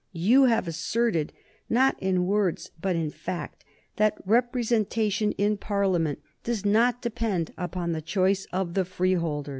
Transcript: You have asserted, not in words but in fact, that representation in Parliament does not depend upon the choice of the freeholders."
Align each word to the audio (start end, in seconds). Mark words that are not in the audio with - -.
You 0.17 0.45
have 0.45 0.67
asserted, 0.67 1.31
not 1.69 1.95
in 2.01 2.25
words 2.25 2.71
but 2.81 2.95
in 2.95 3.11
fact, 3.11 3.63
that 3.97 4.17
representation 4.25 5.31
in 5.33 5.57
Parliament 5.57 6.17
does 6.43 6.65
not 6.65 7.03
depend 7.03 7.53
upon 7.55 7.91
the 7.91 8.01
choice 8.01 8.47
of 8.51 8.73
the 8.73 8.83
freeholders." 8.83 9.49